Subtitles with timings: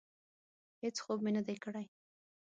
[0.81, 1.85] هېڅ خوب مې نه دی کړی.